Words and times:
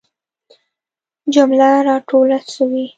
جمله 1.33 1.69
را 1.87 1.95
ټوله 2.09 2.39
سوي. 2.53 2.85